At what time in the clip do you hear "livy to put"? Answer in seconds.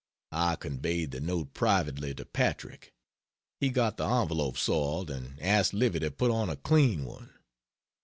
5.75-6.31